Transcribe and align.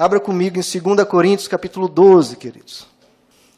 Abra 0.00 0.18
comigo 0.18 0.58
em 0.58 0.62
2 0.62 1.06
Coríntios, 1.06 1.46
capítulo 1.46 1.86
12, 1.86 2.36
queridos. 2.36 2.86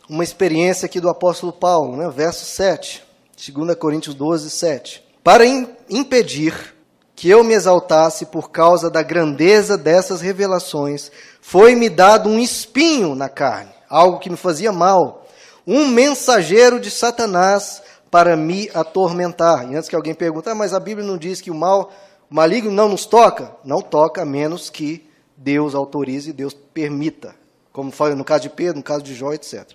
Uma 0.09 0.25
experiência 0.25 0.87
aqui 0.87 0.99
do 0.99 1.09
apóstolo 1.09 1.53
Paulo, 1.53 1.97
né? 1.97 2.11
verso 2.11 2.45
7. 2.45 3.01
2 3.49 3.77
Coríntios 3.77 4.13
12, 4.13 4.51
7. 4.51 5.05
Para 5.23 5.45
impedir 5.89 6.75
que 7.15 7.31
eu 7.31 7.45
me 7.45 7.55
exaltasse 7.55 8.27
por 8.27 8.51
causa 8.51 8.91
da 8.91 9.05
grandeza 9.05 9.79
dessas 9.79 10.21
revelações, 10.21 11.13
foi-me 11.41 11.89
dado 11.89 12.29
um 12.29 12.41
espinho 12.41 13.15
na 13.15 13.29
carne, 13.29 13.71
algo 13.89 14.19
que 14.19 14.29
me 14.29 14.37
fazia 14.37 14.73
mal, 14.73 15.25
um 15.65 15.87
mensageiro 15.87 16.81
de 16.81 16.91
Satanás 16.91 17.81
para 18.11 18.37
me 18.37 18.69
atormentar. 18.75 19.71
E 19.71 19.77
antes 19.77 19.89
que 19.89 19.95
alguém 19.95 20.13
pergunte, 20.13 20.49
ah, 20.49 20.57
mas 20.57 20.75
a 20.75 20.81
Bíblia 20.81 21.07
não 21.07 21.17
diz 21.17 21.41
que 21.41 21.53
o 21.53 21.55
mal, 21.55 21.93
o 22.29 22.35
maligno 22.35 22.73
não 22.73 22.89
nos 22.89 23.07
toca? 23.07 23.55
Não 23.65 23.81
toca, 23.81 24.23
a 24.23 24.27
menos 24.27 24.69
que 24.69 25.12
Deus 25.43 25.75
autorize 25.75 26.33
Deus 26.33 26.55
permita, 26.55 27.35
como 27.73 27.91
foi 27.91 28.15
no 28.15 28.25
caso 28.25 28.43
de 28.43 28.51
Pedro, 28.51 28.77
no 28.77 28.83
caso 28.83 29.03
de 29.03 29.15
Jó, 29.15 29.33
etc. 29.33 29.67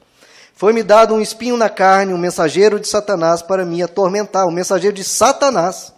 Foi-me 0.54 0.82
dado 0.82 1.14
um 1.14 1.22
espinho 1.22 1.58
na 1.58 1.70
carne, 1.70 2.14
um 2.14 2.18
mensageiro 2.18 2.80
de 2.80 2.88
Satanás 2.88 3.42
para 3.42 3.66
me 3.66 3.84
atormentar, 3.84 4.48
um 4.48 4.52
mensageiro 4.52 4.96
de 4.96 5.04
Satanás. 5.04 5.94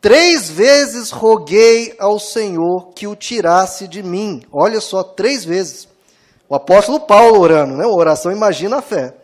Três 0.00 0.48
vezes 0.48 1.10
roguei 1.10 1.94
ao 1.98 2.18
Senhor 2.18 2.92
que 2.94 3.06
o 3.06 3.16
tirasse 3.16 3.88
de 3.88 4.02
mim. 4.02 4.42
Olha 4.52 4.80
só, 4.80 5.02
três 5.02 5.44
vezes. 5.44 5.88
O 6.48 6.54
apóstolo 6.54 7.00
Paulo 7.00 7.40
orando, 7.40 7.76
né? 7.76 7.84
Oração 7.86 8.30
imagina 8.30 8.78
a 8.78 8.82
fé. 8.82 9.14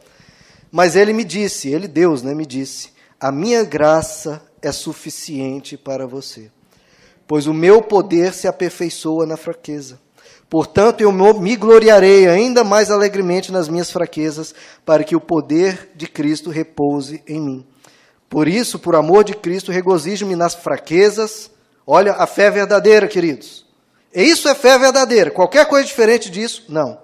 Mas 0.70 0.96
ele 0.96 1.12
me 1.12 1.24
disse, 1.24 1.68
ele 1.68 1.86
Deus, 1.88 2.22
né, 2.22 2.34
me 2.34 2.46
disse: 2.46 2.90
"A 3.18 3.30
minha 3.30 3.62
graça 3.64 4.42
é 4.60 4.72
suficiente 4.72 5.76
para 5.76 6.06
você." 6.06 6.50
Pois 7.30 7.46
o 7.46 7.54
meu 7.54 7.80
poder 7.80 8.34
se 8.34 8.48
aperfeiçoa 8.48 9.24
na 9.24 9.36
fraqueza. 9.36 10.00
Portanto, 10.48 11.00
eu 11.00 11.12
me 11.12 11.54
gloriarei 11.54 12.26
ainda 12.26 12.64
mais 12.64 12.90
alegremente 12.90 13.52
nas 13.52 13.68
minhas 13.68 13.88
fraquezas, 13.88 14.52
para 14.84 15.04
que 15.04 15.14
o 15.14 15.20
poder 15.20 15.90
de 15.94 16.08
Cristo 16.08 16.50
repouse 16.50 17.22
em 17.28 17.40
mim. 17.40 17.66
Por 18.28 18.48
isso, 18.48 18.80
por 18.80 18.96
amor 18.96 19.22
de 19.22 19.32
Cristo, 19.32 19.70
regozijo-me 19.70 20.34
nas 20.34 20.56
fraquezas. 20.56 21.52
Olha, 21.86 22.14
a 22.14 22.26
fé 22.26 22.50
verdadeira, 22.50 23.06
queridos. 23.06 23.64
E 24.12 24.24
isso 24.24 24.48
é 24.48 24.54
fé 24.56 24.76
verdadeira. 24.76 25.30
Qualquer 25.30 25.66
coisa 25.66 25.86
diferente 25.86 26.32
disso, 26.32 26.64
não. 26.68 26.98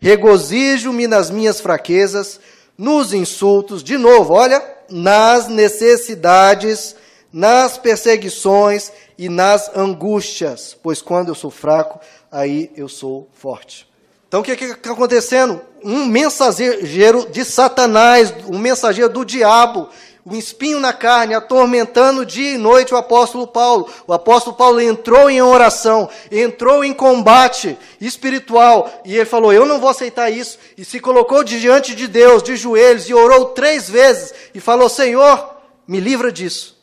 Regozijo-me 0.00 1.06
nas 1.06 1.30
minhas 1.30 1.60
fraquezas, 1.60 2.40
nos 2.76 3.12
insultos, 3.12 3.84
de 3.84 3.96
novo, 3.96 4.34
olha, 4.34 4.60
nas 4.90 5.46
necessidades, 5.46 6.96
nas 7.32 7.76
perseguições 7.76 8.92
e 9.16 9.28
nas 9.28 9.74
angústias, 9.76 10.76
pois 10.82 11.02
quando 11.02 11.28
eu 11.28 11.34
sou 11.34 11.50
fraco, 11.50 12.00
aí 12.30 12.70
eu 12.76 12.88
sou 12.88 13.28
forte. 13.32 13.88
Então 14.28 14.40
o 14.40 14.44
que 14.44 14.52
está 14.52 14.92
acontecendo? 14.92 15.60
Um 15.82 16.04
mensageiro 16.04 17.30
de 17.30 17.44
Satanás, 17.44 18.32
um 18.46 18.58
mensageiro 18.58 19.10
do 19.10 19.24
diabo, 19.24 19.88
um 20.30 20.36
espinho 20.36 20.78
na 20.78 20.92
carne, 20.92 21.34
atormentando 21.34 22.26
dia 22.26 22.52
e 22.52 22.58
noite 22.58 22.92
o 22.92 22.96
apóstolo 22.98 23.46
Paulo. 23.46 23.88
O 24.06 24.12
apóstolo 24.12 24.54
Paulo 24.54 24.80
entrou 24.80 25.30
em 25.30 25.40
oração, 25.40 26.08
entrou 26.30 26.84
em 26.84 26.92
combate 26.92 27.78
espiritual, 27.98 29.00
e 29.04 29.16
ele 29.16 29.24
falou: 29.24 29.52
Eu 29.52 29.64
não 29.64 29.80
vou 29.80 29.88
aceitar 29.88 30.30
isso. 30.30 30.58
E 30.76 30.84
se 30.84 31.00
colocou 31.00 31.42
diante 31.42 31.94
de 31.94 32.06
Deus, 32.06 32.42
de 32.42 32.56
joelhos, 32.56 33.08
e 33.08 33.14
orou 33.14 33.46
três 33.46 33.88
vezes, 33.88 34.34
e 34.54 34.60
falou: 34.60 34.90
Senhor, 34.90 35.54
me 35.86 35.98
livra 36.00 36.30
disso. 36.30 36.77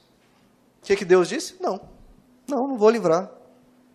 O 0.85 0.87
que, 0.87 0.97
que 0.97 1.05
Deus 1.05 1.27
disse? 1.27 1.55
Não. 1.59 1.81
Não, 2.47 2.67
não 2.67 2.77
vou 2.77 2.91
livrar. 2.91 3.27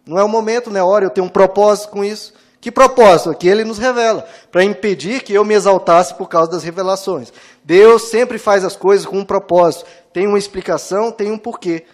Não 0.05 0.19
é 0.19 0.24
o 0.24 0.28
momento, 0.28 0.70
não 0.70 0.77
é 0.77 0.80
a 0.80 0.84
hora, 0.84 1.05
eu 1.05 1.10
tenho 1.10 1.24
um 1.24 1.30
propósito 1.30 1.91
com 1.91 2.05
isso. 2.05 2.34
Que 2.60 2.69
propósito? 2.69 3.32
Que 3.32 3.47
ele 3.47 3.62
nos 3.62 3.78
revela, 3.78 4.27
para 4.50 4.64
impedir 4.64 5.22
que 5.22 5.32
eu 5.32 5.44
me 5.44 5.55
exaltasse 5.55 6.12
por 6.14 6.28
causa 6.28 6.50
das 6.50 6.64
revelações. 6.64 7.32
Deus 7.62 8.10
sempre 8.10 8.38
faz 8.38 8.64
as 8.64 8.74
coisas 8.74 9.06
com 9.06 9.20
um 9.20 9.24
propósito. 9.24 9.87
Tem 10.12 10.26
uma 10.26 10.37
explicação, 10.37 11.12
tem 11.12 11.31
um 11.31 11.38
porquê. 11.38 11.84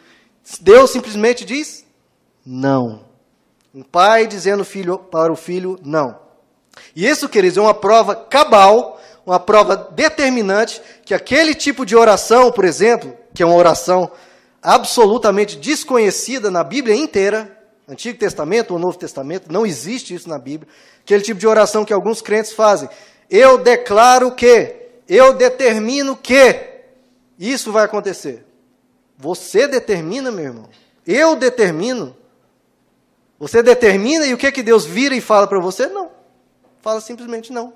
Deus 0.62 0.90
simplesmente 0.92 1.44
diz 1.44 1.84
não. 2.44 3.04
Um 3.74 3.82
pai 3.82 4.26
dizendo 4.26 4.64
filho, 4.64 4.96
para 4.96 5.30
o 5.30 5.36
filho 5.36 5.78
não. 5.84 6.18
E 6.94 7.06
isso, 7.06 7.28
queridos, 7.28 7.58
é 7.58 7.60
uma 7.60 7.74
prova 7.74 8.16
cabal, 8.16 8.98
uma 9.26 9.38
prova 9.38 9.76
determinante 9.76 10.80
que 11.04 11.12
aquele 11.12 11.54
tipo 11.54 11.84
de 11.84 11.94
oração, 11.94 12.50
por 12.50 12.64
exemplo, 12.64 13.14
que 13.34 13.42
é 13.42 13.46
uma 13.46 13.56
oração 13.56 14.10
absolutamente 14.66 15.56
desconhecida 15.56 16.50
na 16.50 16.64
Bíblia 16.64 16.96
inteira, 16.96 17.56
Antigo 17.88 18.18
Testamento 18.18 18.72
ou 18.72 18.80
Novo 18.80 18.98
Testamento, 18.98 19.52
não 19.52 19.64
existe 19.64 20.12
isso 20.12 20.28
na 20.28 20.40
Bíblia. 20.40 20.68
Aquele 21.02 21.22
tipo 21.22 21.38
de 21.38 21.46
oração 21.46 21.84
que 21.84 21.92
alguns 21.92 22.20
crentes 22.20 22.52
fazem. 22.52 22.88
Eu 23.30 23.58
declaro 23.58 24.32
que, 24.34 24.74
eu 25.08 25.34
determino 25.34 26.16
que 26.16 26.80
isso 27.38 27.70
vai 27.70 27.84
acontecer. 27.84 28.44
Você 29.16 29.68
determina, 29.68 30.32
meu 30.32 30.46
irmão. 30.46 30.68
Eu 31.06 31.36
determino. 31.36 32.16
Você 33.38 33.62
determina 33.62 34.26
e 34.26 34.34
o 34.34 34.36
que 34.36 34.50
que 34.50 34.64
Deus 34.64 34.84
vira 34.84 35.14
e 35.14 35.20
fala 35.20 35.46
para 35.46 35.60
você? 35.60 35.86
Não. 35.86 36.10
Fala 36.80 37.00
simplesmente 37.00 37.52
não. 37.52 37.72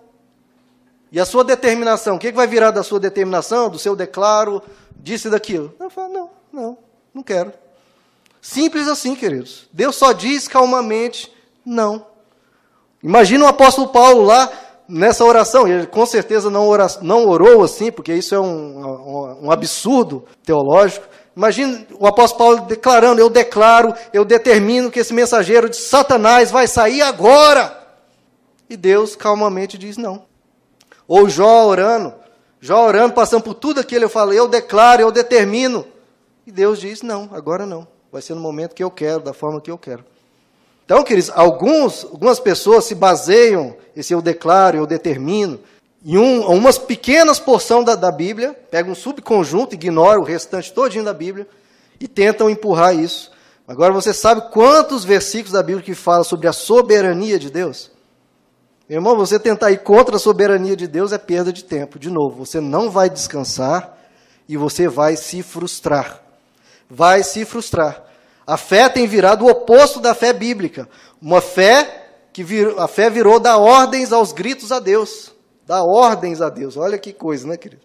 E 1.12 1.20
a 1.20 1.24
sua 1.24 1.44
determinação, 1.44 2.16
o 2.16 2.18
que, 2.18 2.32
que 2.32 2.36
vai 2.36 2.48
virar 2.48 2.72
da 2.72 2.82
sua 2.82 2.98
determinação, 2.98 3.70
do 3.70 3.78
seu 3.78 3.94
declaro, 3.94 4.60
disse 4.96 5.30
daquilo? 5.30 5.72
Eu 5.78 5.88
não. 6.08 6.40
Não, 6.52 6.76
não 7.14 7.22
quero. 7.22 7.52
Simples 8.40 8.88
assim, 8.88 9.14
queridos. 9.14 9.68
Deus 9.72 9.96
só 9.96 10.12
diz 10.12 10.48
calmamente 10.48 11.32
não. 11.64 12.06
Imagina 13.02 13.44
o 13.44 13.48
apóstolo 13.48 13.88
Paulo 13.88 14.22
lá 14.22 14.50
nessa 14.88 15.24
oração, 15.24 15.68
ele 15.68 15.86
com 15.86 16.04
certeza 16.04 16.50
não, 16.50 16.66
ora, 16.66 16.86
não 17.00 17.26
orou 17.26 17.62
assim, 17.62 17.92
porque 17.92 18.12
isso 18.12 18.34
é 18.34 18.40
um, 18.40 18.46
um, 18.46 19.46
um 19.46 19.50
absurdo 19.50 20.24
teológico. 20.44 21.06
Imagina 21.36 21.86
o 21.98 22.06
apóstolo 22.06 22.38
Paulo 22.38 22.66
declarando: 22.66 23.20
Eu 23.20 23.30
declaro, 23.30 23.94
eu 24.12 24.24
determino 24.24 24.90
que 24.90 24.98
esse 24.98 25.14
mensageiro 25.14 25.68
de 25.70 25.76
Satanás 25.76 26.50
vai 26.50 26.66
sair 26.66 27.02
agora. 27.02 27.78
E 28.68 28.76
Deus 28.76 29.14
calmamente 29.14 29.78
diz: 29.78 29.96
Não. 29.96 30.24
Ou 31.06 31.28
Jó 31.28 31.66
orando, 31.66 32.12
Jó 32.60 32.86
orando, 32.86 33.14
passando 33.14 33.42
por 33.42 33.54
tudo 33.54 33.80
aquilo, 33.80 34.04
eu 34.04 34.10
falo: 34.10 34.32
Eu 34.32 34.48
declaro, 34.48 35.02
eu 35.02 35.12
determino. 35.12 35.86
E 36.46 36.52
Deus 36.52 36.80
diz: 36.80 37.02
não, 37.02 37.28
agora 37.32 37.66
não. 37.66 37.86
Vai 38.12 38.22
ser 38.22 38.34
no 38.34 38.40
momento 38.40 38.74
que 38.74 38.82
eu 38.82 38.90
quero, 38.90 39.20
da 39.20 39.32
forma 39.32 39.60
que 39.60 39.70
eu 39.70 39.78
quero. 39.78 40.04
Então, 40.84 41.04
queridos, 41.04 41.30
alguns, 41.32 42.04
algumas 42.04 42.40
pessoas 42.40 42.84
se 42.84 42.94
baseiam, 42.96 43.76
esse 43.94 44.12
eu 44.12 44.20
declaro, 44.20 44.76
eu 44.76 44.86
determino, 44.86 45.60
em 46.04 46.18
um, 46.18 46.40
umas 46.50 46.78
pequenas 46.78 47.38
porções 47.38 47.86
da, 47.86 47.94
da 47.94 48.10
Bíblia, 48.10 48.52
pegam 48.70 48.90
um 48.90 48.94
subconjunto, 48.96 49.74
ignoram 49.74 50.22
o 50.22 50.24
restante 50.24 50.72
todinho 50.72 51.04
da 51.04 51.14
Bíblia 51.14 51.46
e 52.00 52.08
tentam 52.08 52.50
empurrar 52.50 52.96
isso. 52.96 53.30
Agora, 53.68 53.92
você 53.92 54.12
sabe 54.12 54.50
quantos 54.50 55.04
versículos 55.04 55.52
da 55.52 55.62
Bíblia 55.62 55.84
que 55.84 55.94
falam 55.94 56.24
sobre 56.24 56.48
a 56.48 56.52
soberania 56.52 57.38
de 57.38 57.50
Deus? 57.50 57.92
Meu 58.88 58.96
irmão, 58.96 59.16
você 59.16 59.38
tentar 59.38 59.70
ir 59.70 59.84
contra 59.84 60.16
a 60.16 60.18
soberania 60.18 60.74
de 60.74 60.88
Deus 60.88 61.12
é 61.12 61.18
perda 61.18 61.52
de 61.52 61.62
tempo. 61.62 61.96
De 61.96 62.10
novo, 62.10 62.44
você 62.44 62.60
não 62.60 62.90
vai 62.90 63.08
descansar 63.08 63.96
e 64.48 64.56
você 64.56 64.88
vai 64.88 65.14
se 65.14 65.40
frustrar 65.44 66.29
vai 66.90 67.22
se 67.22 67.44
frustrar. 67.44 68.04
A 68.46 68.56
fé 68.56 68.88
tem 68.88 69.06
virado 69.06 69.44
o 69.44 69.48
oposto 69.48 70.00
da 70.00 70.12
fé 70.12 70.32
bíblica. 70.32 70.88
Uma 71.22 71.40
fé 71.40 72.08
que 72.32 72.44
a 72.76 72.88
fé 72.88 73.08
virou 73.08 73.38
dar 73.38 73.58
ordens 73.58 74.12
aos 74.12 74.32
gritos 74.32 74.72
a 74.72 74.80
Deus. 74.80 75.32
Dar 75.64 75.84
ordens 75.84 76.40
a 76.40 76.48
Deus. 76.48 76.76
Olha 76.76 76.98
que 76.98 77.12
coisa, 77.12 77.46
né, 77.46 77.56
querido? 77.56 77.82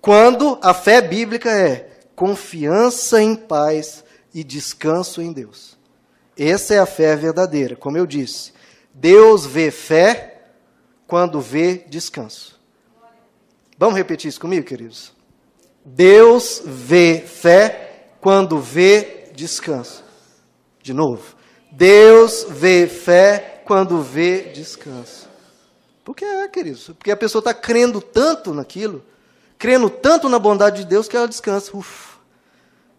Quando 0.00 0.56
a 0.62 0.72
fé 0.72 1.00
bíblica 1.00 1.50
é 1.50 1.90
confiança 2.14 3.20
em 3.20 3.34
paz 3.34 4.04
e 4.32 4.44
descanso 4.44 5.20
em 5.20 5.32
Deus. 5.32 5.76
Essa 6.38 6.74
é 6.74 6.78
a 6.78 6.86
fé 6.86 7.16
verdadeira, 7.16 7.74
como 7.74 7.98
eu 7.98 8.06
disse. 8.06 8.52
Deus 8.94 9.44
vê 9.44 9.72
fé 9.72 10.42
quando 11.08 11.40
vê 11.40 11.84
descanso. 11.88 12.58
Vamos 13.76 13.96
repetir 13.96 14.28
isso 14.28 14.40
comigo, 14.40 14.66
queridos? 14.66 15.12
Deus 15.84 16.62
vê 16.64 17.20
fé 17.26 17.87
quando 18.20 18.58
vê 18.58 19.30
descanso. 19.34 20.04
De 20.82 20.92
novo. 20.92 21.36
Deus 21.70 22.46
vê 22.48 22.86
fé 22.86 23.62
quando 23.64 24.00
vê 24.00 24.50
descanso. 24.52 25.28
Por 26.04 26.16
que 26.16 26.24
é, 26.24 26.48
queridos? 26.48 26.86
Porque 26.98 27.10
a 27.10 27.16
pessoa 27.16 27.40
está 27.40 27.52
crendo 27.52 28.00
tanto 28.00 28.54
naquilo, 28.54 29.04
crendo 29.58 29.90
tanto 29.90 30.28
na 30.28 30.38
bondade 30.38 30.82
de 30.82 30.88
Deus, 30.88 31.06
que 31.06 31.16
ela 31.16 31.28
descansa. 31.28 31.76
Uf, 31.76 32.16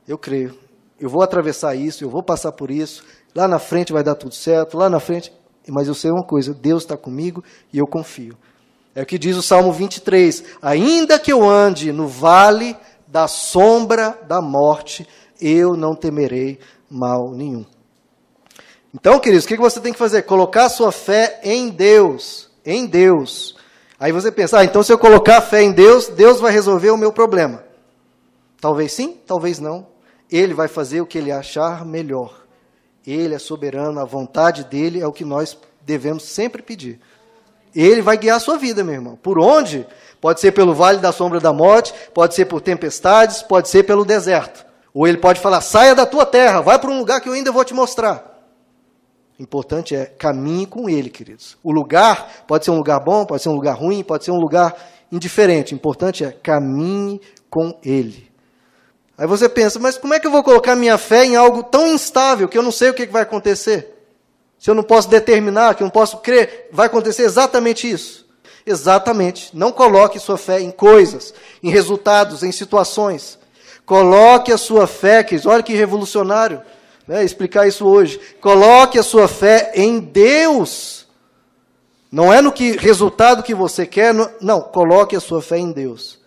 eu 0.07 0.17
creio. 0.17 0.55
Eu 0.99 1.09
vou 1.09 1.23
atravessar 1.23 1.75
isso, 1.75 2.03
eu 2.03 2.09
vou 2.09 2.21
passar 2.21 2.51
por 2.51 2.69
isso. 2.69 3.03
Lá 3.33 3.47
na 3.47 3.57
frente 3.57 3.91
vai 3.91 4.03
dar 4.03 4.15
tudo 4.15 4.35
certo, 4.35 4.77
lá 4.77 4.89
na 4.89 4.99
frente. 4.99 5.33
Mas 5.67 5.87
eu 5.87 5.95
sei 5.95 6.11
uma 6.11 6.23
coisa: 6.23 6.53
Deus 6.53 6.83
está 6.83 6.95
comigo 6.95 7.43
e 7.73 7.79
eu 7.79 7.87
confio. 7.87 8.37
É 8.93 9.03
o 9.03 9.05
que 9.05 9.17
diz 9.17 9.37
o 9.37 9.41
Salmo 9.41 9.71
23. 9.71 10.43
Ainda 10.61 11.17
que 11.17 11.31
eu 11.31 11.47
ande 11.47 11.91
no 11.91 12.07
vale 12.07 12.75
da 13.09 13.27
sombra 13.27 14.17
da 14.27 14.41
morte, 14.41 15.07
eu 15.41 15.75
não 15.75 15.95
temerei 15.95 16.59
mal 16.89 17.31
nenhum. 17.31 17.65
Então, 18.93 19.19
queridos, 19.19 19.45
o 19.45 19.47
que 19.47 19.57
você 19.57 19.79
tem 19.79 19.93
que 19.93 19.99
fazer? 19.99 20.23
Colocar 20.23 20.69
sua 20.69 20.91
fé 20.91 21.39
em 21.43 21.69
Deus. 21.69 22.49
Em 22.65 22.85
Deus. 22.85 23.55
Aí 23.99 24.11
você 24.11 24.31
pensa, 24.31 24.59
ah, 24.59 24.63
então 24.63 24.81
se 24.81 24.93
eu 24.93 24.97
colocar 24.97 25.37
a 25.37 25.41
fé 25.41 25.61
em 25.61 25.71
Deus, 25.71 26.07
Deus 26.07 26.39
vai 26.39 26.51
resolver 26.51 26.89
o 26.89 26.97
meu 26.97 27.11
problema. 27.11 27.63
Talvez 28.61 28.91
sim, 28.93 29.17
talvez 29.25 29.59
não. 29.59 29.87
Ele 30.31 30.53
vai 30.53 30.67
fazer 30.67 31.01
o 31.01 31.05
que 31.05 31.17
ele 31.17 31.31
achar 31.31 31.85
melhor. 31.85 32.45
Ele 33.05 33.33
é 33.33 33.39
soberano, 33.39 33.99
a 33.99 34.05
vontade 34.05 34.63
dele 34.63 35.01
é 35.01 35.07
o 35.07 35.11
que 35.11 35.25
nós 35.25 35.57
devemos 35.81 36.23
sempre 36.23 36.61
pedir. 36.61 36.99
Ele 37.75 38.01
vai 38.01 38.17
guiar 38.17 38.37
a 38.37 38.39
sua 38.39 38.57
vida, 38.57 38.83
meu 38.83 38.95
irmão. 38.95 39.15
Por 39.21 39.39
onde? 39.39 39.85
Pode 40.19 40.41
ser 40.41 40.51
pelo 40.51 40.73
vale 40.73 40.99
da 40.99 41.11
sombra 41.11 41.39
da 41.39 41.53
morte, 41.53 41.93
pode 42.13 42.35
ser 42.35 42.45
por 42.45 42.61
tempestades, 42.61 43.41
pode 43.41 43.69
ser 43.69 43.83
pelo 43.83 44.03
deserto. 44.03 44.65
Ou 44.93 45.07
ele 45.07 45.17
pode 45.17 45.39
falar: 45.39 45.61
saia 45.61 45.95
da 45.95 46.05
tua 46.05 46.25
terra, 46.25 46.61
vai 46.61 46.77
para 46.77 46.89
um 46.89 46.97
lugar 46.97 47.21
que 47.21 47.29
eu 47.29 47.33
ainda 47.33 47.51
vou 47.51 47.63
te 47.63 47.73
mostrar. 47.73 48.25
O 49.39 49.43
importante 49.43 49.95
é 49.95 50.05
caminhe 50.05 50.65
com 50.65 50.89
ele, 50.89 51.09
queridos. 51.09 51.57
O 51.63 51.71
lugar 51.71 52.43
pode 52.45 52.65
ser 52.65 52.71
um 52.71 52.77
lugar 52.77 52.99
bom, 52.99 53.25
pode 53.25 53.41
ser 53.41 53.49
um 53.49 53.55
lugar 53.55 53.77
ruim, 53.77 54.03
pode 54.03 54.25
ser 54.25 54.31
um 54.31 54.39
lugar 54.39 54.75
indiferente. 55.09 55.73
O 55.73 55.77
importante 55.77 56.25
é 56.25 56.31
caminhe 56.31 57.21
com 57.49 57.77
ele. 57.83 58.29
Aí 59.17 59.27
você 59.27 59.47
pensa, 59.47 59.79
mas 59.79 59.97
como 59.97 60.13
é 60.13 60.19
que 60.19 60.27
eu 60.27 60.31
vou 60.31 60.43
colocar 60.43 60.75
minha 60.75 60.97
fé 60.97 61.25
em 61.25 61.35
algo 61.35 61.63
tão 61.63 61.87
instável 61.87 62.47
que 62.47 62.57
eu 62.57 62.63
não 62.63 62.71
sei 62.71 62.89
o 62.89 62.93
que 62.93 63.05
vai 63.05 63.21
acontecer? 63.21 63.98
Se 64.59 64.69
eu 64.69 64.75
não 64.75 64.83
posso 64.83 65.09
determinar, 65.09 65.73
que 65.73 65.81
eu 65.81 65.85
não 65.85 65.91
posso 65.91 66.17
crer, 66.17 66.67
vai 66.71 66.87
acontecer 66.87 67.23
exatamente 67.23 67.89
isso. 67.89 68.27
Exatamente. 68.65 69.55
Não 69.55 69.71
coloque 69.71 70.19
sua 70.19 70.37
fé 70.37 70.59
em 70.59 70.69
coisas, 70.69 71.33
em 71.63 71.69
resultados, 71.71 72.43
em 72.43 72.51
situações. 72.51 73.39
Coloque 73.85 74.51
a 74.51 74.57
sua 74.57 74.85
fé, 74.85 75.23
queridos, 75.23 75.47
olha 75.47 75.63
que 75.63 75.73
revolucionário 75.73 76.61
né, 77.07 77.23
explicar 77.23 77.67
isso 77.67 77.87
hoje. 77.87 78.19
Coloque 78.39 78.99
a 78.99 79.03
sua 79.03 79.27
fé 79.27 79.71
em 79.73 79.99
Deus. 79.99 81.07
Não 82.11 82.31
é 82.31 82.39
no 82.39 82.51
que 82.51 82.77
resultado 82.77 83.41
que 83.41 83.55
você 83.55 83.85
quer, 83.85 84.13
não, 84.39 84.61
coloque 84.61 85.15
a 85.15 85.19
sua 85.19 85.41
fé 85.41 85.57
em 85.57 85.71
Deus. 85.71 86.19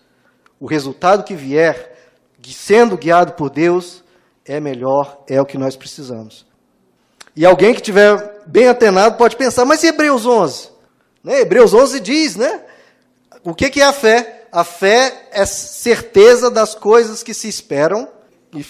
O 0.59 0.65
resultado 0.65 1.23
que 1.23 1.35
vier, 1.35 1.95
sendo 2.45 2.97
guiado 2.97 3.33
por 3.33 3.49
Deus, 3.49 4.03
é 4.45 4.59
melhor, 4.59 5.23
é 5.27 5.39
o 5.41 5.45
que 5.45 5.57
nós 5.57 5.77
precisamos. 5.77 6.45
E 7.35 7.45
alguém 7.45 7.73
que 7.73 7.81
tiver 7.81 8.41
bem 8.45 8.67
atenado 8.67 9.17
pode 9.17 9.35
pensar, 9.35 9.65
mas 9.65 9.83
e 9.83 9.87
Hebreus 9.87 10.25
11? 10.25 10.69
Né? 11.23 11.41
Hebreus 11.41 11.73
11 11.73 11.99
diz, 11.99 12.35
né? 12.35 12.61
O 13.43 13.53
que, 13.53 13.69
que 13.69 13.81
é 13.81 13.85
a 13.85 13.93
fé? 13.93 14.45
A 14.51 14.63
fé 14.63 15.29
é 15.31 15.45
certeza 15.45 16.51
das 16.51 16.75
coisas 16.75 17.23
que 17.23 17.33
se 17.33 17.47
esperam 17.47 18.07
e 18.53 18.63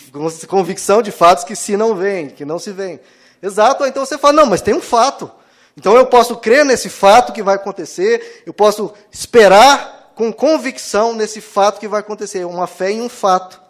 convicção 0.47 1.01
de 1.01 1.11
fatos 1.11 1.43
que 1.43 1.55
se 1.55 1.75
não 1.75 1.95
vêm, 1.95 2.29
que 2.29 2.45
não 2.45 2.57
se 2.57 2.71
vêm. 2.71 2.99
Exato, 3.41 3.85
então 3.85 4.05
você 4.05 4.17
fala, 4.17 4.33
não, 4.33 4.45
mas 4.45 4.61
tem 4.61 4.73
um 4.73 4.81
fato. 4.81 5.29
Então 5.75 5.95
eu 5.95 6.05
posso 6.05 6.37
crer 6.37 6.63
nesse 6.63 6.87
fato 6.87 7.33
que 7.33 7.43
vai 7.43 7.55
acontecer, 7.55 8.43
eu 8.45 8.53
posso 8.53 8.93
esperar 9.11 10.13
com 10.15 10.31
convicção 10.31 11.13
nesse 11.13 11.41
fato 11.41 11.79
que 11.79 11.87
vai 11.87 11.99
acontecer, 11.99 12.45
uma 12.45 12.67
fé 12.67 12.91
em 12.91 13.01
um 13.01 13.09
fato. 13.09 13.61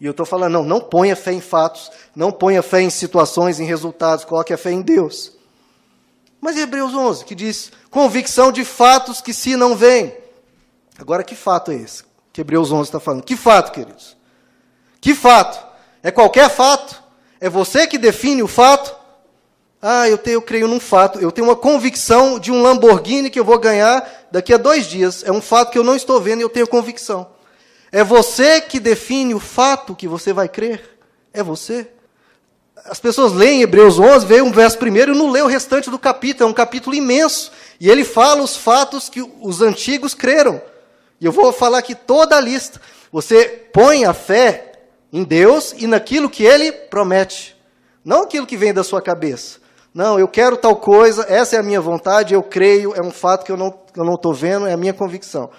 E 0.00 0.06
eu 0.06 0.12
estou 0.12 0.24
falando, 0.24 0.52
não, 0.52 0.64
não 0.64 0.80
ponha 0.80 1.14
fé 1.14 1.32
em 1.32 1.40
fatos, 1.40 1.90
não 2.16 2.32
ponha 2.32 2.62
fé 2.62 2.80
em 2.80 2.90
situações, 2.90 3.60
em 3.60 3.64
resultados, 3.64 4.24
coloque 4.24 4.52
a 4.52 4.58
fé 4.58 4.70
em 4.70 4.80
Deus. 4.80 5.32
Mas 6.40 6.56
Hebreus 6.56 6.94
11, 6.94 7.24
que 7.24 7.34
diz, 7.34 7.70
convicção 7.90 8.50
de 8.50 8.64
fatos 8.64 9.20
que 9.20 9.34
se 9.34 9.56
não 9.56 9.76
vêm. 9.76 10.16
Agora, 10.98 11.22
que 11.22 11.34
fato 11.34 11.70
é 11.70 11.74
esse 11.74 12.10
que 12.32 12.40
Hebreus 12.40 12.72
11 12.72 12.88
está 12.88 13.00
falando? 13.00 13.22
Que 13.22 13.36
fato, 13.36 13.72
queridos? 13.72 14.16
Que 15.00 15.14
fato? 15.14 15.66
É 16.02 16.10
qualquer 16.10 16.48
fato? 16.48 17.02
É 17.40 17.48
você 17.48 17.86
que 17.86 17.98
define 17.98 18.42
o 18.42 18.48
fato? 18.48 18.94
Ah, 19.82 20.08
eu, 20.08 20.18
tenho, 20.18 20.34
eu 20.34 20.42
creio 20.42 20.68
num 20.68 20.80
fato. 20.80 21.18
Eu 21.18 21.32
tenho 21.32 21.48
uma 21.48 21.56
convicção 21.56 22.38
de 22.38 22.52
um 22.52 22.62
Lamborghini 22.62 23.30
que 23.30 23.40
eu 23.40 23.44
vou 23.44 23.58
ganhar 23.58 24.06
daqui 24.30 24.52
a 24.52 24.58
dois 24.58 24.86
dias. 24.86 25.24
É 25.24 25.32
um 25.32 25.40
fato 25.40 25.70
que 25.70 25.78
eu 25.78 25.84
não 25.84 25.96
estou 25.96 26.20
vendo 26.20 26.40
e 26.40 26.42
eu 26.42 26.50
tenho 26.50 26.66
convicção. 26.66 27.26
É 27.92 28.04
você 28.04 28.60
que 28.60 28.78
define 28.78 29.34
o 29.34 29.40
fato 29.40 29.94
que 29.94 30.06
você 30.06 30.32
vai 30.32 30.48
crer. 30.48 30.98
É 31.32 31.42
você. 31.42 31.88
As 32.84 33.00
pessoas 33.00 33.32
leem 33.32 33.62
Hebreus 33.62 33.98
11, 33.98 34.26
veem 34.26 34.42
um 34.42 34.52
verso 34.52 34.78
primeiro 34.78 35.14
e 35.14 35.18
não 35.18 35.30
lê 35.30 35.42
o 35.42 35.46
restante 35.46 35.90
do 35.90 35.98
capítulo. 35.98 36.48
É 36.48 36.50
um 36.50 36.54
capítulo 36.54 36.94
imenso. 36.94 37.50
E 37.80 37.90
ele 37.90 38.04
fala 38.04 38.42
os 38.42 38.56
fatos 38.56 39.08
que 39.08 39.20
os 39.40 39.60
antigos 39.60 40.14
creram. 40.14 40.60
E 41.20 41.24
eu 41.24 41.32
vou 41.32 41.52
falar 41.52 41.78
aqui 41.78 41.94
toda 41.94 42.36
a 42.36 42.40
lista. 42.40 42.80
Você 43.12 43.68
põe 43.72 44.04
a 44.04 44.14
fé 44.14 44.72
em 45.12 45.24
Deus 45.24 45.74
e 45.76 45.86
naquilo 45.86 46.30
que 46.30 46.44
Ele 46.44 46.70
promete. 46.70 47.56
Não 48.04 48.22
aquilo 48.22 48.46
que 48.46 48.56
vem 48.56 48.72
da 48.72 48.84
sua 48.84 49.02
cabeça. 49.02 49.58
Não, 49.92 50.18
eu 50.18 50.28
quero 50.28 50.56
tal 50.56 50.76
coisa, 50.76 51.26
essa 51.28 51.56
é 51.56 51.58
a 51.58 51.64
minha 51.64 51.80
vontade, 51.80 52.32
eu 52.32 52.42
creio, 52.44 52.94
é 52.94 53.02
um 53.02 53.10
fato 53.10 53.44
que 53.44 53.50
eu 53.50 53.56
não 53.56 54.14
estou 54.14 54.32
vendo, 54.32 54.66
é 54.68 54.72
a 54.72 54.76
minha 54.76 54.94
convicção. 54.94 55.50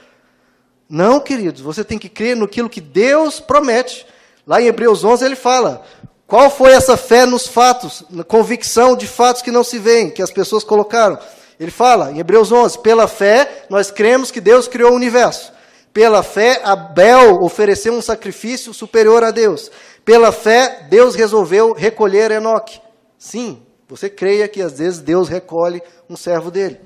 Não, 0.92 1.22
queridos, 1.22 1.62
você 1.62 1.86
tem 1.86 1.98
que 1.98 2.10
crer 2.10 2.36
naquilo 2.36 2.70
que 2.70 2.82
Deus 2.82 3.40
promete. 3.40 4.06
Lá 4.46 4.62
em 4.62 4.66
Hebreus 4.66 5.06
11 5.06 5.24
ele 5.24 5.38
fala: 5.38 5.86
qual 6.28 6.50
foi 6.50 6.74
essa 6.74 6.98
fé 6.98 7.26
nos 7.26 7.48
fatos, 7.48 8.04
na 8.10 8.26
convicção 8.26 8.94
de 8.94 9.08
fatos 9.08 9.42
que 9.42 9.52
não 9.52 9.64
se 9.64 9.80
veem, 9.80 10.10
que 10.10 10.22
as 10.22 10.32
pessoas 10.32 10.66
colocaram? 10.66 11.18
Ele 11.58 11.72
fala 11.72 12.12
em 12.12 12.20
Hebreus 12.20 12.52
11: 12.52 12.80
pela 12.80 13.08
fé 13.08 13.64
nós 13.70 13.90
cremos 13.90 14.32
que 14.32 14.42
Deus 14.42 14.68
criou 14.68 14.92
o 14.92 14.96
universo. 14.96 15.54
Pela 15.94 16.22
fé, 16.22 16.60
Abel 16.62 17.42
ofereceu 17.42 17.94
um 17.94 18.02
sacrifício 18.02 18.74
superior 18.74 19.24
a 19.24 19.32
Deus. 19.32 19.72
Pela 20.04 20.34
fé, 20.34 20.88
Deus 20.90 21.16
resolveu 21.16 21.72
recolher 21.72 22.32
Enoque. 22.32 22.82
Sim, 23.18 23.62
você 23.88 24.10
creia 24.10 24.46
que 24.46 24.62
às 24.62 24.78
vezes 24.78 25.00
Deus 25.00 25.30
recolhe 25.30 25.82
um 26.10 26.18
servo 26.18 26.52
dele. 26.52 26.82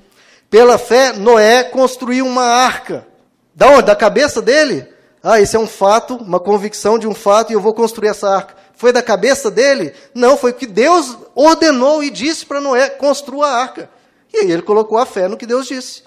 Pela 0.48 0.78
fé, 0.78 1.12
Noé 1.12 1.64
construiu 1.64 2.24
uma 2.24 2.44
arca. 2.44 3.04
Da 3.56 3.70
onde? 3.70 3.86
Da 3.86 3.96
cabeça 3.96 4.42
dele? 4.42 4.86
Ah, 5.22 5.40
esse 5.40 5.56
é 5.56 5.58
um 5.58 5.66
fato, 5.66 6.14
uma 6.16 6.38
convicção 6.38 6.98
de 6.98 7.08
um 7.08 7.14
fato, 7.14 7.50
e 7.50 7.54
eu 7.54 7.60
vou 7.60 7.72
construir 7.72 8.08
essa 8.08 8.28
arca. 8.28 8.54
Foi 8.74 8.92
da 8.92 9.02
cabeça 9.02 9.50
dele? 9.50 9.94
Não, 10.14 10.36
foi 10.36 10.52
que 10.52 10.66
Deus 10.66 11.16
ordenou 11.34 12.04
e 12.04 12.10
disse 12.10 12.44
para 12.44 12.60
Noé: 12.60 12.90
construa 12.90 13.48
a 13.48 13.56
arca. 13.56 13.88
E 14.32 14.40
aí 14.40 14.52
ele 14.52 14.60
colocou 14.60 14.98
a 14.98 15.06
fé 15.06 15.26
no 15.26 15.38
que 15.38 15.46
Deus 15.46 15.66
disse. 15.66 16.02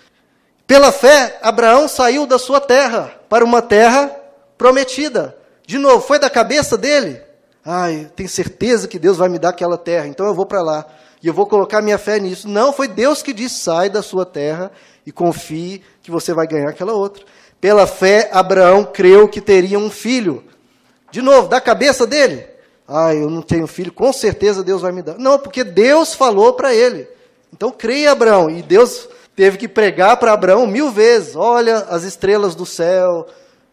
Pela 0.68 0.92
fé, 0.92 1.40
Abraão 1.42 1.88
saiu 1.88 2.28
da 2.28 2.38
sua 2.38 2.62
terra 2.62 3.12
para 3.28 3.44
uma 3.44 3.63
terra 3.63 4.16
prometida. 4.56 5.36
De 5.66 5.80
novo, 5.80 6.06
foi 6.06 6.19
da 6.19 6.30
cabeça 6.30 6.78
dele? 6.78 7.19
Ai, 7.66 8.12
tenho 8.16 8.30
certeza 8.30 8.88
que 8.88 9.00
Deus 9.00 9.18
vai 9.18 9.28
me 9.28 9.40
dar 9.40 9.50
aquela 9.50 9.78
terra, 9.78 10.06
então 10.06 10.28
eu 10.28 10.36
vou 10.36 10.46
para 10.46 10.62
lá. 10.62 10.86
E 11.22 11.28
eu 11.28 11.34
vou 11.34 11.48
colocar 11.48 11.81
minha 11.81 11.98
fé 11.98 12.19
nisso. 12.19 12.48
Não, 12.48 12.72
foi 12.72 12.88
Deus 12.88 13.24
que 13.24 13.34
disse: 13.34 13.60
sai 13.60 13.90
da 13.90 14.04
sua 14.04 14.25
terra 14.25 14.72
e 15.06 15.12
confie 15.12 15.84
que 16.03 16.12
você 16.12 16.34
vai 16.34 16.46
ganhar 16.46 16.70
aquela 16.70 16.94
outra. 16.94 17.25
Pela 17.60 17.86
fé, 17.86 18.30
Abraão 18.32 18.86
creu 18.86 19.28
que 19.28 19.42
teria 19.42 19.78
um 19.78 19.89
filho. 19.89 20.44
De 21.12 21.22
novo, 21.22 21.48
da 21.48 21.60
cabeça 21.60 22.08
dele? 22.08 22.46
Ah, 22.88 23.13
eu 23.13 23.30
não 23.30 23.42
tenho 23.42 23.68
filho, 23.68 23.92
com 23.92 24.12
certeza 24.12 24.63
Deus 24.63 24.82
vai 24.82 24.92
me 24.92 25.01
dar. 25.01 25.18
Não, 25.18 25.38
porque 25.38 25.63
Deus 25.63 26.13
falou 26.13 26.54
para 26.54 26.74
ele. 26.74 27.08
Então 27.54 27.72
creia, 27.72 28.12
Abraão. 28.12 28.50
E 28.50 28.62
Deus 28.62 29.08
teve 29.36 29.58
que 29.58 29.68
pregar 29.68 30.18
para 30.18 30.34
Abraão 30.34 30.66
mil 30.66 30.89
vezes: 30.89 31.36
olha 31.36 31.78
as 31.89 32.04
estrelas 32.04 32.56
do 32.56 32.66
céu, 32.66 33.28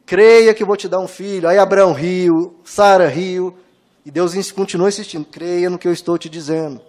creia 0.04 0.52
que 0.52 0.64
vou 0.64 0.76
te 0.76 0.88
dar 0.88 0.98
um 0.98 1.08
filho. 1.08 1.48
Aí 1.48 1.58
Abraão 1.58 1.92
riu, 1.92 2.56
Sara 2.64 3.08
riu, 3.08 3.56
e 4.04 4.10
Deus 4.10 4.52
continua 4.52 4.88
insistindo: 4.88 5.24
creia 5.24 5.70
no 5.70 5.78
que 5.78 5.88
eu 5.88 5.92
estou 5.92 6.18
te 6.18 6.28
dizendo. 6.28 6.80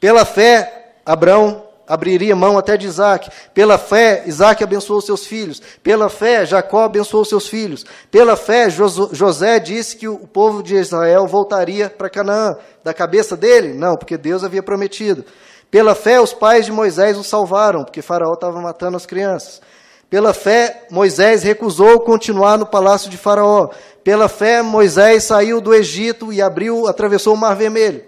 Pela 0.00 0.24
fé, 0.24 0.96
Abraão 1.04 1.67
abriria 1.88 2.36
mão 2.36 2.58
até 2.58 2.76
de 2.76 2.86
Isaac. 2.86 3.30
Pela 3.54 3.78
fé, 3.78 4.24
Isaac 4.26 4.62
abençoou 4.62 5.00
seus 5.00 5.26
filhos. 5.26 5.62
Pela 5.82 6.08
fé, 6.08 6.44
Jacó 6.44 6.82
abençoou 6.82 7.24
seus 7.24 7.48
filhos. 7.48 7.84
Pela 8.10 8.36
fé, 8.36 8.68
José 8.70 9.58
disse 9.58 9.96
que 9.96 10.06
o 10.06 10.18
povo 10.18 10.62
de 10.62 10.76
Israel 10.76 11.26
voltaria 11.26 11.88
para 11.88 12.10
Canaã. 12.10 12.56
Da 12.84 12.92
cabeça 12.92 13.36
dele? 13.36 13.72
Não, 13.72 13.96
porque 13.96 14.16
Deus 14.16 14.44
havia 14.44 14.62
prometido. 14.62 15.24
Pela 15.70 15.94
fé, 15.94 16.20
os 16.20 16.32
pais 16.32 16.64
de 16.64 16.72
Moisés 16.72 17.18
o 17.18 17.24
salvaram, 17.24 17.84
porque 17.84 18.02
Faraó 18.02 18.34
estava 18.34 18.60
matando 18.60 18.96
as 18.96 19.04
crianças. 19.04 19.60
Pela 20.08 20.32
fé, 20.32 20.86
Moisés 20.90 21.42
recusou 21.42 22.00
continuar 22.00 22.56
no 22.56 22.64
palácio 22.64 23.10
de 23.10 23.18
Faraó. 23.18 23.68
Pela 24.02 24.26
fé, 24.26 24.62
Moisés 24.62 25.24
saiu 25.24 25.60
do 25.60 25.74
Egito 25.74 26.32
e 26.32 26.40
abriu, 26.40 26.86
atravessou 26.86 27.34
o 27.34 27.36
Mar 27.36 27.54
Vermelho. 27.54 28.07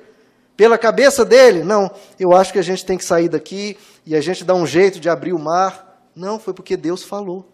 Pela 0.60 0.76
cabeça 0.76 1.24
dele, 1.24 1.64
não, 1.64 1.90
eu 2.18 2.34
acho 2.34 2.52
que 2.52 2.58
a 2.58 2.62
gente 2.62 2.84
tem 2.84 2.98
que 2.98 3.04
sair 3.06 3.30
daqui 3.30 3.78
e 4.04 4.14
a 4.14 4.20
gente 4.20 4.44
dá 4.44 4.54
um 4.54 4.66
jeito 4.66 5.00
de 5.00 5.08
abrir 5.08 5.32
o 5.32 5.38
mar. 5.38 6.04
Não, 6.14 6.38
foi 6.38 6.52
porque 6.52 6.76
Deus 6.76 7.02
falou. 7.02 7.46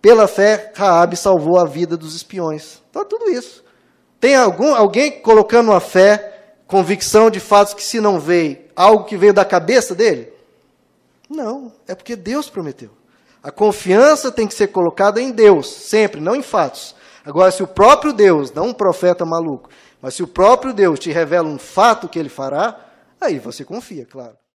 Pela 0.00 0.28
fé, 0.28 0.72
Raabe 0.76 1.16
salvou 1.16 1.58
a 1.58 1.64
vida 1.64 1.96
dos 1.96 2.14
espiões. 2.14 2.80
Então, 2.88 3.04
tudo 3.04 3.28
isso. 3.28 3.64
Tem 4.20 4.36
algum, 4.36 4.72
alguém 4.72 5.20
colocando 5.20 5.72
a 5.72 5.80
fé, 5.80 6.52
convicção 6.68 7.30
de 7.30 7.40
fatos 7.40 7.74
que 7.74 7.82
se 7.82 7.98
não 7.98 8.20
veio, 8.20 8.58
algo 8.76 9.06
que 9.06 9.16
veio 9.16 9.34
da 9.34 9.44
cabeça 9.44 9.92
dele? 9.92 10.32
Não, 11.28 11.72
é 11.88 11.96
porque 11.96 12.14
Deus 12.14 12.48
prometeu. 12.48 12.90
A 13.42 13.50
confiança 13.50 14.30
tem 14.30 14.46
que 14.46 14.54
ser 14.54 14.68
colocada 14.68 15.20
em 15.20 15.32
Deus, 15.32 15.68
sempre, 15.68 16.20
não 16.20 16.36
em 16.36 16.42
fatos. 16.42 16.94
Agora, 17.24 17.50
se 17.50 17.60
o 17.60 17.66
próprio 17.66 18.12
Deus, 18.12 18.52
não 18.52 18.68
um 18.68 18.72
profeta 18.72 19.24
maluco, 19.26 19.68
mas 20.00 20.14
se 20.14 20.22
o 20.22 20.28
próprio 20.28 20.72
Deus 20.72 20.98
te 20.98 21.10
revela 21.10 21.48
um 21.48 21.58
fato 21.58 22.08
que 22.08 22.18
ele 22.18 22.28
fará, 22.28 22.90
Aí 23.20 23.38
você 23.38 23.64
confia, 23.64 24.06
claro. 24.06 24.39